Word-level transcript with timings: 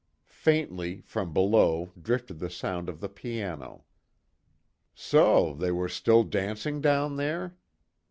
Faintly, 0.25 1.01
from 1.01 1.31
below 1.31 1.91
drifted 2.01 2.39
the 2.39 2.49
sound 2.49 2.89
of 2.89 3.01
the 3.01 3.07
piano. 3.07 3.83
So, 4.95 5.53
they 5.53 5.71
were 5.71 5.89
still 5.89 6.23
dancing, 6.23 6.81
down 6.81 7.17
there? 7.17 7.55